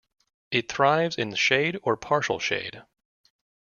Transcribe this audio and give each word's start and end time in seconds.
It 0.49 0.67
thrives 0.71 1.15
in 1.15 1.35
shade 1.35 1.77
or 1.83 1.95
partial 1.95 2.39
shade. 2.39 2.81